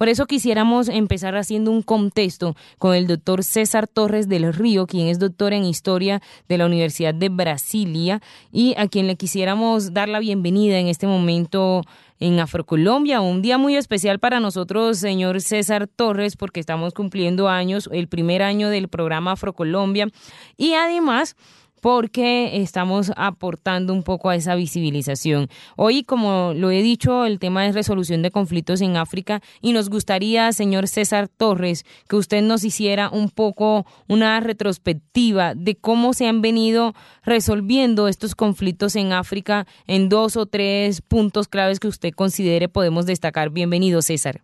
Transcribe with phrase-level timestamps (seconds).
[0.00, 5.08] Por eso quisiéramos empezar haciendo un contexto con el doctor César Torres del Río, quien
[5.08, 10.08] es doctor en historia de la Universidad de Brasilia y a quien le quisiéramos dar
[10.08, 11.82] la bienvenida en este momento
[12.18, 17.86] en Afrocolombia, un día muy especial para nosotros, señor César Torres, porque estamos cumpliendo años,
[17.92, 20.08] el primer año del programa Afrocolombia.
[20.56, 21.36] Y además
[21.80, 25.48] porque estamos aportando un poco a esa visibilización.
[25.76, 29.90] Hoy, como lo he dicho, el tema es resolución de conflictos en África y nos
[29.90, 36.26] gustaría, señor César Torres, que usted nos hiciera un poco una retrospectiva de cómo se
[36.26, 42.12] han venido resolviendo estos conflictos en África en dos o tres puntos claves que usted
[42.12, 43.50] considere podemos destacar.
[43.50, 44.40] Bienvenido, César.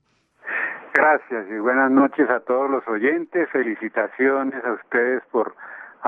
[0.94, 3.48] Gracias y buenas noches a todos los oyentes.
[3.50, 5.54] Felicitaciones a ustedes por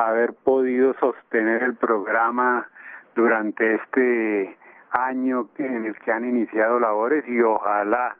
[0.06, 2.68] haber podido sostener el programa
[3.14, 4.56] durante este
[4.90, 8.16] año en el que han iniciado labores y ojalá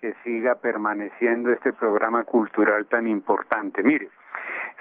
[0.00, 3.82] que siga permaneciendo este programa cultural tan importante.
[3.82, 4.08] Mire,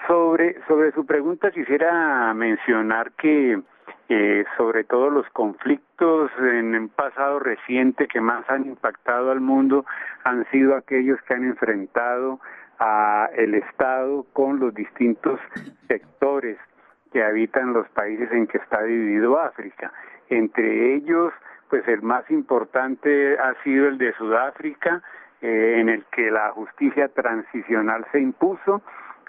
[0.07, 3.61] sobre, sobre su pregunta quisiera mencionar que
[4.07, 9.85] eh, sobre todo los conflictos en el pasado reciente que más han impactado al mundo
[10.23, 12.39] han sido aquellos que han enfrentado
[12.79, 15.39] a el Estado con los distintos
[15.87, 16.57] sectores
[17.11, 19.91] que habitan los países en que está dividido África.
[20.29, 21.33] Entre ellos,
[21.69, 25.01] pues el más importante ha sido el de Sudáfrica,
[25.41, 28.81] eh, en el que la justicia transicional se impuso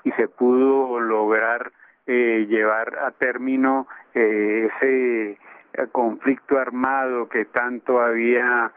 [0.04, 1.72] y se pudo lograr
[2.06, 5.38] eh, llevar a término eh, ese
[5.92, 8.72] conflicto armado que tanto había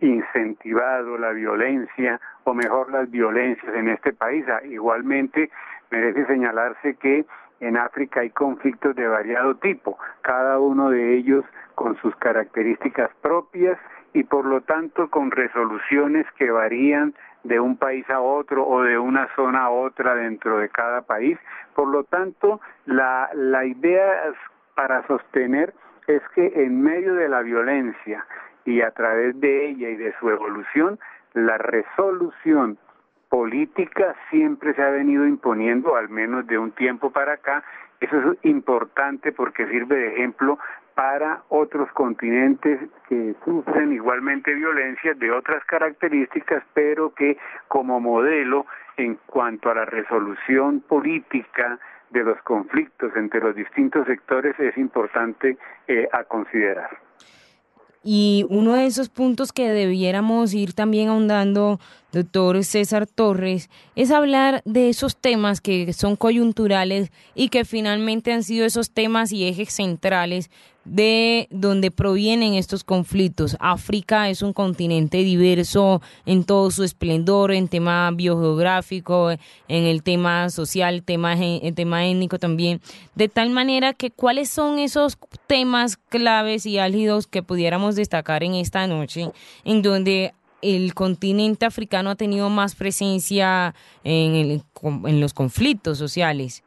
[0.00, 4.44] incentivado la violencia o mejor las violencias en este país.
[4.48, 5.50] Ah, igualmente
[5.90, 7.24] merece señalarse que
[7.60, 11.44] en África hay conflictos de variado tipo, cada uno de ellos
[11.74, 13.78] con sus características propias
[14.12, 18.98] y por lo tanto con resoluciones que varían de un país a otro o de
[18.98, 21.38] una zona a otra dentro de cada país.
[21.74, 24.32] Por lo tanto, la, la idea
[24.74, 25.74] para sostener
[26.06, 28.26] es que en medio de la violencia
[28.64, 30.98] y a través de ella y de su evolución
[31.34, 32.78] la resolución
[33.28, 37.62] política siempre se ha venido imponiendo, al menos de un tiempo para acá.
[38.00, 40.58] Eso es importante porque sirve de ejemplo
[40.94, 47.38] para otros continentes que sufren igualmente violencia de otras características, pero que
[47.68, 48.66] como modelo
[48.96, 51.78] en cuanto a la resolución política
[52.10, 55.56] de los conflictos entre los distintos sectores es importante
[55.86, 56.90] eh, a considerar.
[58.02, 61.78] Y uno de esos puntos que debiéramos ir también ahondando,
[62.12, 68.42] doctor César Torres, es hablar de esos temas que son coyunturales y que finalmente han
[68.42, 70.50] sido esos temas y ejes centrales
[70.84, 73.56] de donde provienen estos conflictos.
[73.60, 80.48] África es un continente diverso en todo su esplendor, en tema biogeográfico, en el tema
[80.50, 82.80] social, tema, en tema étnico también,
[83.14, 88.54] de tal manera que cuáles son esos temas claves y álgidos que pudiéramos destacar en
[88.54, 89.30] esta noche,
[89.64, 93.74] en donde el continente africano ha tenido más presencia
[94.04, 96.64] en, en los conflictos sociales.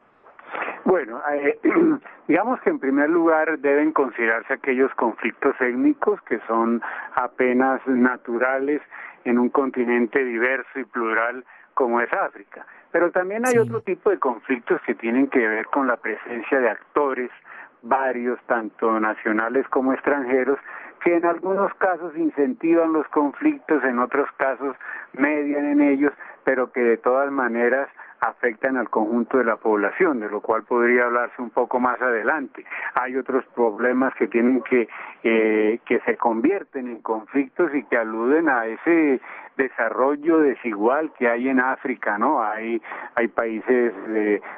[0.84, 1.58] Bueno, eh,
[2.28, 6.82] digamos que en primer lugar deben considerarse aquellos conflictos étnicos que son
[7.14, 8.80] apenas naturales
[9.24, 12.66] en un continente diverso y plural como es África.
[12.92, 16.70] Pero también hay otro tipo de conflictos que tienen que ver con la presencia de
[16.70, 17.30] actores
[17.82, 20.58] varios, tanto nacionales como extranjeros,
[21.02, 24.76] que en algunos casos incentivan los conflictos, en otros casos
[25.12, 26.12] median en ellos,
[26.44, 27.88] pero que de todas maneras
[28.20, 32.64] afectan al conjunto de la población, de lo cual podría hablarse un poco más adelante.
[32.94, 34.88] Hay otros problemas que tienen que
[35.22, 39.20] eh, que se convierten en conflictos y que aluden a ese
[39.56, 42.42] desarrollo desigual que hay en África, ¿no?
[42.42, 42.80] Hay
[43.14, 43.92] hay países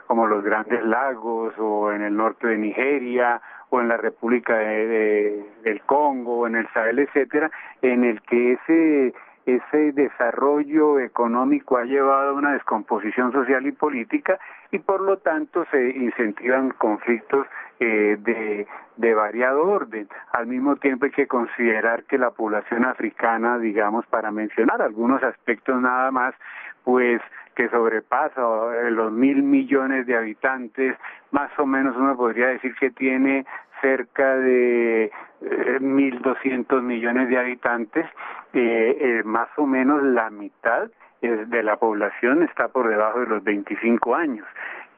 [0.07, 3.41] como los Grandes Lagos o en el norte de Nigeria
[3.71, 7.51] o en la República de, del Congo en el Sahel, etcétera,
[7.83, 9.15] en el que ese
[9.47, 14.41] ese desarrollo económico ha llevado a una descomposición social y política
[14.73, 17.47] y por lo tanto se incentivan conflictos
[17.79, 20.09] eh, de, de variado orden.
[20.33, 25.81] Al mismo tiempo hay que considerar que la población africana, digamos, para mencionar algunos aspectos
[25.81, 26.35] nada más,
[26.83, 27.23] pues
[27.55, 30.97] que sobrepasa eh, los mil millones de habitantes,
[31.31, 33.47] más o menos uno podría decir que tiene
[33.81, 38.07] cerca de eh, mil doscientos millones de habitantes,
[38.53, 40.91] eh, eh, más o menos la mitad
[41.21, 44.47] de la población está por debajo de los 25 años.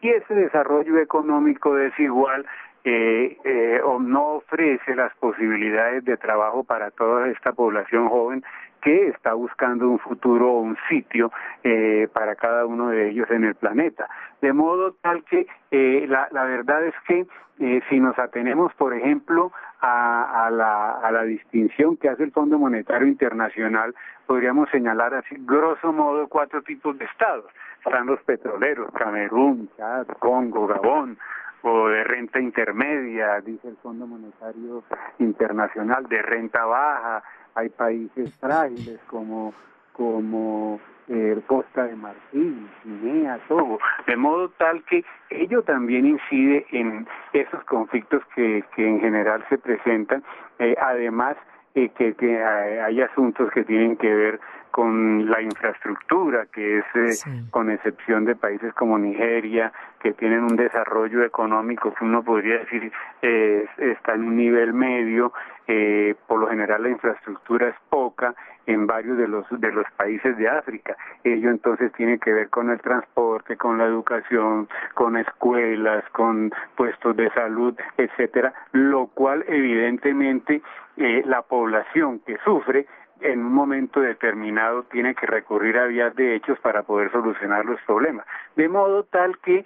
[0.00, 2.44] Y ese desarrollo económico desigual
[2.84, 8.44] eh, o no ofrece las posibilidades de trabajo para toda esta población joven
[8.82, 11.30] que está buscando un futuro o un sitio
[11.64, 14.08] eh, para cada uno de ellos en el planeta.
[14.40, 17.26] De modo tal que eh, la, la, verdad es que
[17.60, 22.32] eh, si nos atenemos, por ejemplo, a, a, la, a la distinción que hace el
[22.32, 23.94] Fondo Monetario Internacional,
[24.26, 27.46] podríamos señalar así, grosso modo, cuatro tipos de estados.
[27.84, 31.18] Están los petroleros, Camerún, Chad, Congo, Gabón,
[31.62, 34.84] o de renta intermedia, dice el Fondo Monetario
[35.18, 37.22] Internacional, de renta baja,
[37.58, 39.52] hay países frágiles como
[39.92, 40.78] como
[41.08, 47.64] eh, Costa de Marfil, Guinea, todo, de modo tal que ello también incide en esos
[47.64, 50.22] conflictos que, que en general se presentan,
[50.60, 51.36] eh, además
[51.74, 57.44] eh, que, que hay asuntos que tienen que ver con la infraestructura, que es, eh,
[57.50, 62.92] con excepción de países como Nigeria, que tienen un desarrollo económico que uno podría decir
[63.22, 65.32] eh, está en un nivel medio,
[65.66, 68.34] eh, por lo general la infraestructura es poca
[68.66, 70.96] en varios de los de los países de África.
[71.24, 77.16] Ello entonces tiene que ver con el transporte, con la educación, con escuelas, con puestos
[77.16, 80.62] de salud, etcétera, lo cual evidentemente
[80.96, 82.86] eh, la población que sufre
[83.20, 87.80] en un momento determinado tiene que recurrir a vías de hechos para poder solucionar los
[87.82, 88.26] problemas.
[88.56, 89.64] De modo tal que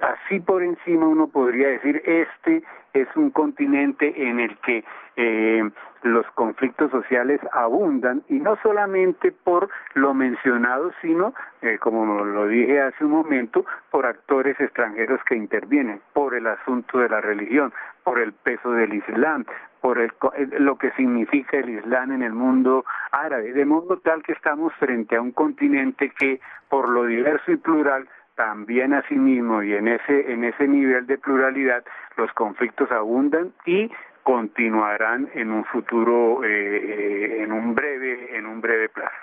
[0.00, 2.62] así por encima uno podría decir este
[2.92, 4.84] es un continente en el que
[5.16, 5.70] eh,
[6.02, 12.80] los conflictos sociales abundan y no solamente por lo mencionado, sino, eh, como lo dije
[12.80, 17.72] hace un momento, por actores extranjeros que intervienen, por el asunto de la religión,
[18.02, 19.46] por el peso del Islam,
[19.84, 24.22] por el, eh, lo que significa el Islam en el mundo árabe, de modo tal
[24.22, 26.40] que estamos frente a un continente que,
[26.70, 31.84] por lo diverso y plural, también asimismo y en ese en ese nivel de pluralidad
[32.16, 33.92] los conflictos abundan y
[34.22, 39.14] continuarán en un futuro eh, eh, en un breve en un breve plazo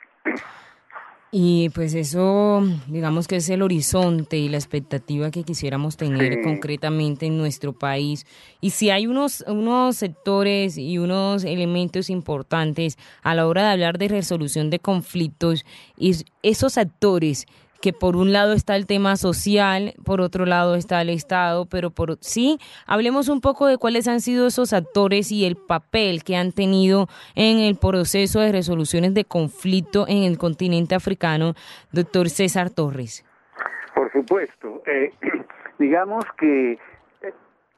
[1.32, 7.26] y pues eso, digamos que es el horizonte y la expectativa que quisiéramos tener concretamente
[7.26, 8.26] en nuestro país.
[8.60, 13.98] Y si hay unos, unos sectores y unos elementos importantes a la hora de hablar
[13.98, 15.66] de resolución de conflictos,
[15.98, 17.48] y esos actores
[17.82, 21.90] que por un lado está el tema social, por otro lado está el Estado, pero
[21.90, 26.36] por sí, hablemos un poco de cuáles han sido esos actores y el papel que
[26.36, 31.54] han tenido en el proceso de resoluciones de conflicto en el continente africano,
[31.92, 33.26] doctor César Torres.
[33.96, 35.12] Por supuesto, eh,
[35.80, 37.34] digamos que eh,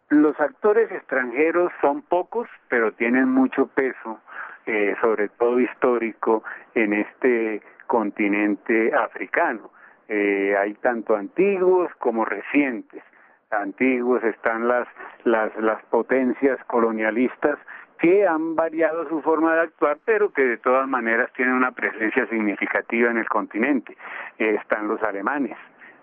[0.10, 4.20] los actores extranjeros son pocos, pero tienen mucho peso,
[4.66, 6.44] eh, sobre todo histórico,
[6.76, 9.72] en este continente africano.
[10.10, 13.04] Eh, hay tanto antiguos como recientes.
[13.52, 14.88] Antiguos están las,
[15.24, 17.58] las, las potencias colonialistas
[18.00, 22.28] que han variado su forma de actuar, pero que de todas maneras tienen una presencia
[22.28, 23.96] significativa en el continente.
[24.40, 25.56] Eh, están los alemanes.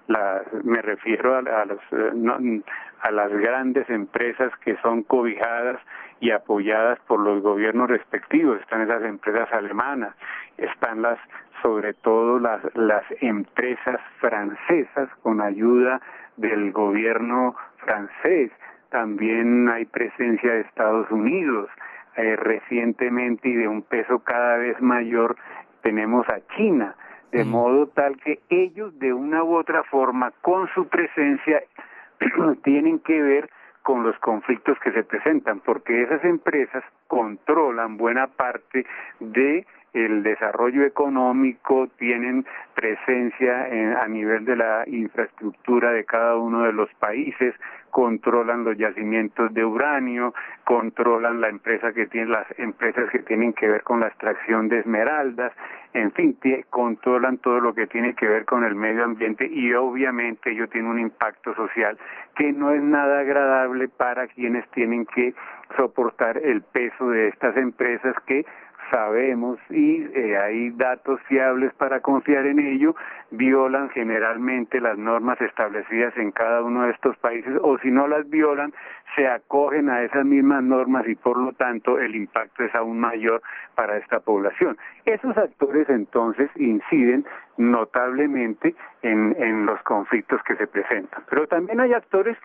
[0.06, 2.62] La, me refiero a, a, los, eh,
[3.02, 5.78] a las grandes empresas que son cobijadas
[6.20, 8.60] y apoyadas por los gobiernos respectivos.
[8.60, 10.14] Están esas empresas alemanas,
[10.56, 11.18] están las
[11.62, 16.00] sobre todo las, las empresas francesas con ayuda
[16.36, 18.50] del gobierno francés.
[18.90, 21.68] También hay presencia de Estados Unidos.
[22.16, 25.36] Eh, recientemente y de un peso cada vez mayor
[25.82, 26.96] tenemos a China,
[27.30, 31.62] de modo tal que ellos de una u otra forma con su presencia
[32.64, 33.48] tienen que ver
[33.82, 38.84] con los conflictos que se presentan, porque esas empresas controlan buena parte
[39.20, 43.66] de el desarrollo económico, tienen presencia
[44.00, 47.54] a nivel de la infraestructura de cada uno de los países,
[47.90, 50.32] controlan los yacimientos de uranio,
[50.64, 54.80] controlan la empresa que tiene las empresas que tienen que ver con la extracción de
[54.80, 55.52] esmeraldas,
[55.92, 56.38] en fin,
[56.70, 60.88] controlan todo lo que tiene que ver con el medio ambiente y obviamente ello tiene
[60.88, 61.98] un impacto social
[62.36, 65.34] que no es nada agradable para quienes tienen que
[65.76, 68.46] soportar el peso de estas empresas que
[68.90, 72.94] sabemos y eh, hay datos fiables para confiar en ello,
[73.30, 78.28] violan generalmente las normas establecidas en cada uno de estos países o si no las
[78.28, 78.72] violan,
[79.16, 83.42] se acogen a esas mismas normas y por lo tanto el impacto es aún mayor
[83.74, 84.76] para esta población.
[85.04, 87.24] Esos actores entonces inciden
[87.56, 92.36] notablemente en, en los conflictos que se presentan, pero también hay actores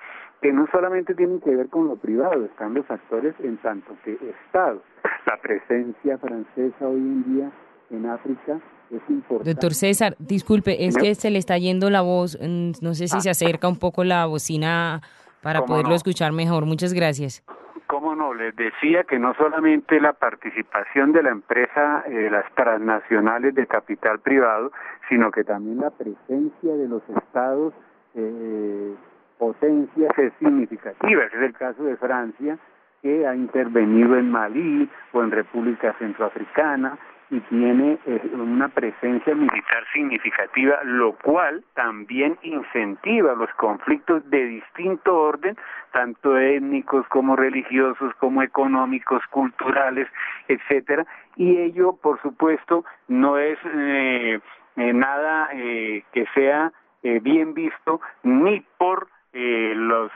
[0.42, 4.14] que no solamente tienen que ver con lo privado, están los actores en tanto que
[4.14, 4.82] Estado.
[5.26, 7.52] La presencia francesa hoy en día
[7.90, 8.60] en África
[8.92, 9.52] es importante.
[9.52, 13.20] Doctor César, disculpe, es que se le está yendo la voz, mm, no sé si
[13.22, 15.02] se acerca un poco la bocina
[15.46, 16.66] para poderlo escuchar mejor.
[16.66, 17.44] Muchas gracias.
[17.86, 18.34] ¿Cómo no?
[18.34, 24.18] les decía que no solamente la participación de la empresa, eh, las transnacionales de capital
[24.22, 24.72] privado,
[25.08, 27.76] sino que también la presencia de los estados
[28.16, 28.96] eh,
[29.38, 31.26] potencias es significativa.
[31.26, 32.58] Es el caso de Francia,
[33.04, 36.98] que ha intervenido en Malí o en República Centroafricana
[37.32, 45.18] y tiene eh, una presencia militar significativa, lo cual también incentiva los conflictos de distinto
[45.18, 45.58] orden,
[45.92, 50.08] tanto étnicos como religiosos, como económicos, culturales,
[50.48, 51.06] etcétera,
[51.36, 54.40] y ello, por supuesto, no es eh,
[54.76, 60.12] eh, nada que sea bien visto ni por los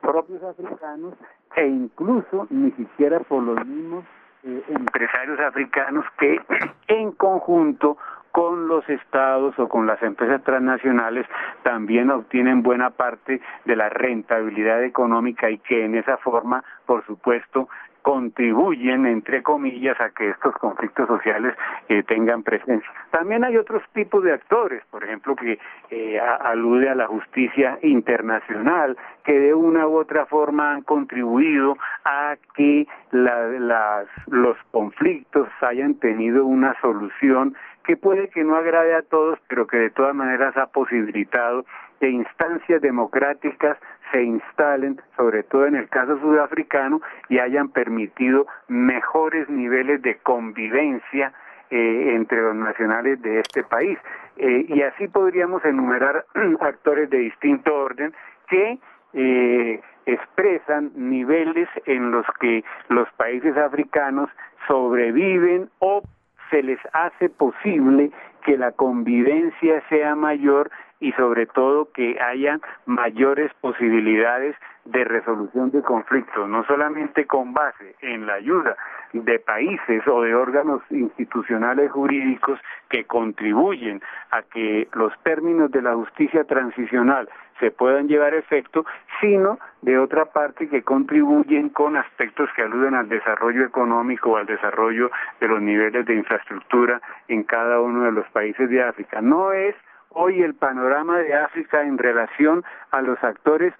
[0.00, 1.14] propios africanos
[1.54, 4.04] e incluso ni siquiera por los mismos
[4.46, 6.40] eh, empresarios africanos que
[6.88, 7.98] en conjunto
[8.36, 11.26] con los estados o con las empresas transnacionales
[11.62, 17.70] también obtienen buena parte de la rentabilidad económica y que en esa forma, por supuesto,
[18.06, 21.56] contribuyen, entre comillas, a que estos conflictos sociales
[21.88, 22.88] eh, tengan presencia.
[23.10, 25.58] También hay otros tipos de actores, por ejemplo, que
[25.90, 32.36] eh, alude a la justicia internacional, que de una u otra forma han contribuido a
[32.54, 39.66] que los conflictos hayan tenido una solución que puede que no agrade a todos, pero
[39.66, 41.64] que de todas maneras ha posibilitado
[41.98, 43.78] que instancias democráticas
[44.12, 51.32] se instalen, sobre todo en el caso sudafricano, y hayan permitido mejores niveles de convivencia
[51.70, 53.98] eh, entre los nacionales de este país.
[54.36, 56.24] Eh, y así podríamos enumerar
[56.60, 58.14] actores de distinto orden
[58.48, 58.78] que
[59.14, 64.30] eh, expresan niveles en los que los países africanos
[64.68, 66.02] sobreviven o
[66.50, 68.10] se les hace posible
[68.44, 75.82] que la convivencia sea mayor y sobre todo que haya mayores posibilidades de resolución de
[75.82, 78.76] conflictos, no solamente con base en la ayuda
[79.12, 84.00] de países o de órganos institucionales jurídicos que contribuyen
[84.30, 88.84] a que los términos de la justicia transicional se puedan llevar a efecto,
[89.20, 94.46] sino de otra parte que contribuyen con aspectos que aluden al desarrollo económico o al
[94.46, 95.10] desarrollo
[95.40, 99.20] de los niveles de infraestructura en cada uno de los países de África.
[99.20, 99.74] No es
[100.16, 103.74] hoy el panorama de África en relación a los actores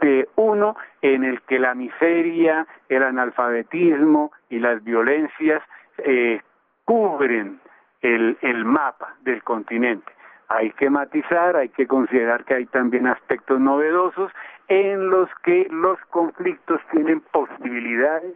[0.00, 5.62] eh, uno en el que la miseria, el analfabetismo y las violencias
[5.98, 6.40] eh,
[6.84, 7.60] cubren
[8.02, 10.12] el, el mapa del continente.
[10.48, 14.30] Hay que matizar, hay que considerar que hay también aspectos novedosos
[14.68, 18.34] en los que los conflictos tienen posibilidades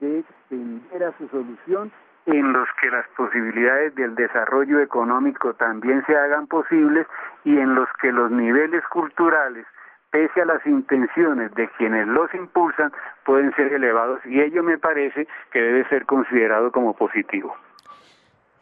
[0.00, 1.92] de tender a su solución
[2.26, 7.06] en los que las posibilidades del desarrollo económico también se hagan posibles
[7.44, 9.66] y en los que los niveles culturales,
[10.10, 12.92] pese a las intenciones de quienes los impulsan,
[13.24, 17.56] pueden ser elevados y ello me parece que debe ser considerado como positivo.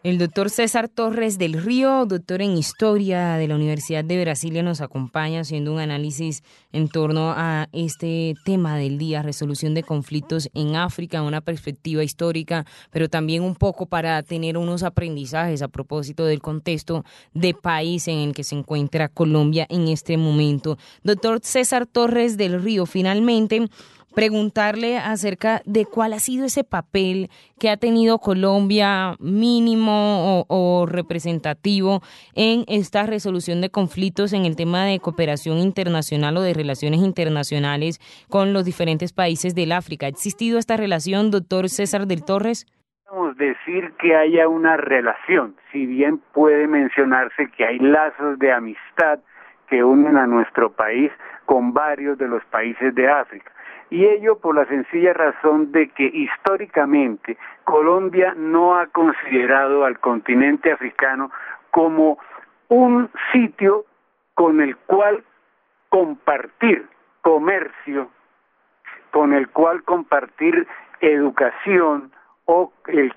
[0.04, 4.80] El doctor César Torres del Río, doctor en Historia de la Universidad de Brasilia, nos
[4.80, 10.76] acompaña haciendo un análisis en torno a este tema del día, resolución de conflictos en
[10.76, 16.40] África, una perspectiva histórica, pero también un poco para tener unos aprendizajes a propósito del
[16.40, 20.78] contexto de país en el que se encuentra Colombia en este momento.
[21.02, 23.68] Doctor César Torres del Río, finalmente
[24.14, 32.00] preguntarle acerca de cuál ha sido ese papel que ha tenido Colombia mínimo o, representativo
[32.34, 38.00] en esta resolución de conflictos en el tema de cooperación internacional o de relaciones internacionales
[38.28, 40.06] con los diferentes países del África.
[40.06, 42.66] ¿Ha existido esta relación, doctor César del Torres?
[43.36, 49.20] Decir que haya una relación, si bien puede mencionarse que hay lazos de amistad
[49.68, 51.10] que unen a nuestro país
[51.46, 53.52] con varios de los países de África
[53.90, 60.72] y ello por la sencilla razón de que históricamente Colombia no ha considerado al continente
[60.72, 61.30] africano
[61.70, 62.18] como
[62.68, 63.84] un sitio
[64.34, 65.24] con el cual
[65.88, 66.86] compartir
[67.22, 68.10] comercio,
[69.10, 70.66] con el cual compartir
[71.00, 72.12] educación
[72.44, 73.14] o el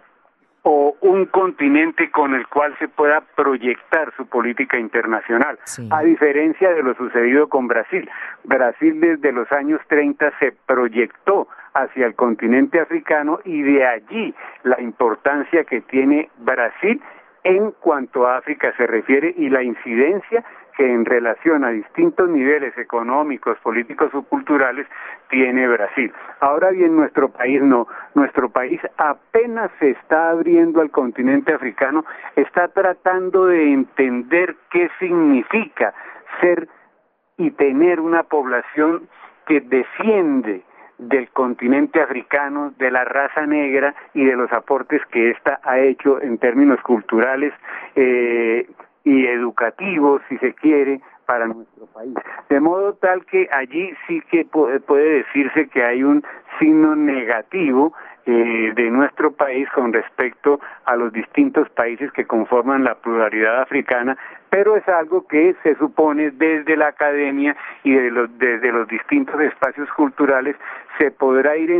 [0.64, 5.58] o un continente con el cual se pueda proyectar su política internacional,
[5.90, 8.10] a diferencia de lo sucedido con Brasil.
[8.44, 14.80] Brasil desde los años 30 se proyectó hacia el continente africano y de allí la
[14.82, 17.02] importancia que tiene Brasil
[17.44, 20.44] en cuanto a África se refiere y la incidencia
[20.78, 24.88] que en relación a distintos niveles económicos, políticos o culturales
[25.30, 26.12] tiene Brasil.
[26.40, 32.68] Ahora bien, nuestro país no, nuestro país apenas se está abriendo al continente africano, está
[32.70, 35.94] tratando de entender qué significa
[36.42, 36.68] ser
[37.38, 39.08] y tener una población
[39.48, 40.64] que desciende
[41.02, 46.22] del continente africano, de la raza negra y de los aportes que ésta ha hecho
[46.22, 47.54] en términos culturales
[47.96, 48.68] eh,
[49.04, 52.14] y educativos, si se quiere, para nuestro país.
[52.50, 56.24] De modo tal que allí sí que puede decirse que hay un
[56.60, 57.94] signo negativo
[58.26, 64.18] eh, de nuestro país con respecto a los distintos países que conforman la pluralidad africana,
[64.50, 70.56] pero es algo que se supone desde la academia y desde los distintos espacios culturales
[70.98, 71.72] se podrá ir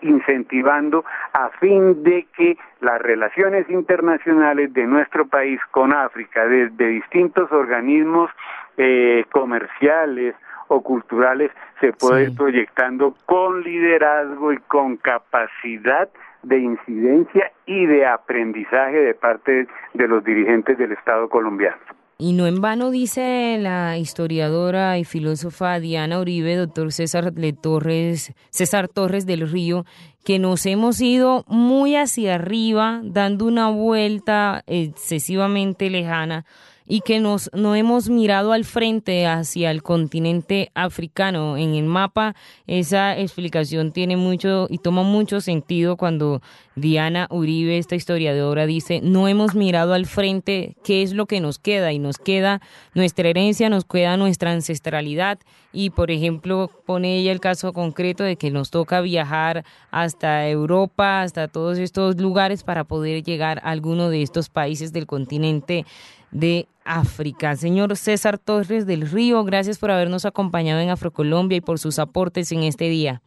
[0.00, 7.52] incentivando a fin de que las relaciones internacionales de nuestro país con África, desde distintos
[7.52, 8.30] organismos
[8.78, 10.34] eh, comerciales,
[10.72, 11.50] o culturales
[11.80, 16.08] se puede ir proyectando con liderazgo y con capacidad
[16.42, 21.76] de incidencia y de aprendizaje de parte de los dirigentes del Estado colombiano.
[22.18, 28.88] Y no en vano dice la historiadora y filósofa Diana Uribe, doctor César Torres, César
[28.88, 29.84] Torres del Río,
[30.24, 36.44] que nos hemos ido muy hacia arriba, dando una vuelta excesivamente lejana
[36.92, 41.56] y que nos, no hemos mirado al frente hacia el continente africano.
[41.56, 46.42] En el mapa esa explicación tiene mucho y toma mucho sentido cuando
[46.76, 51.58] Diana Uribe, esta historiadora, dice, no hemos mirado al frente qué es lo que nos
[51.58, 52.60] queda y nos queda
[52.92, 55.38] nuestra herencia, nos queda nuestra ancestralidad
[55.72, 61.22] y, por ejemplo, pone ella el caso concreto de que nos toca viajar hasta Europa,
[61.22, 65.86] hasta todos estos lugares para poder llegar a alguno de estos países del continente
[66.32, 67.54] de África.
[67.54, 72.50] Señor César Torres del Río, gracias por habernos acompañado en Afrocolombia y por sus aportes
[72.52, 73.20] en este día.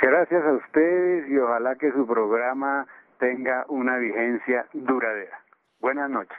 [0.00, 2.86] Gracias a ustedes y ojalá que su programa
[3.18, 5.40] tenga una vigencia duradera.
[5.80, 6.38] Buenas noches.